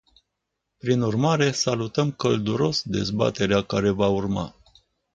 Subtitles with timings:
[0.77, 4.55] Prin urmare, salutăm călduros dezbaterea care va urma.